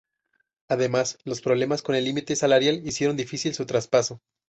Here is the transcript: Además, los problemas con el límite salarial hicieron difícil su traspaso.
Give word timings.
Además, 0.67 1.19
los 1.25 1.41
problemas 1.41 1.83
con 1.83 1.93
el 1.93 2.05
límite 2.05 2.35
salarial 2.35 2.81
hicieron 2.87 3.15
difícil 3.17 3.53
su 3.53 3.67
traspaso. 3.67 4.19